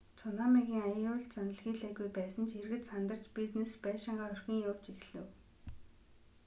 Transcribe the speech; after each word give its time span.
цунамигийн 0.19 0.83
аюул 0.91 1.21
заналхийлээгүй 1.35 2.09
байсан 2.17 2.45
ч 2.49 2.51
иргэд 2.59 2.83
сандарч 2.87 3.23
бизнес 3.37 3.71
байшингаа 3.85 4.27
орхин 4.33 4.57
явж 4.71 4.83
эхлэв 4.93 5.27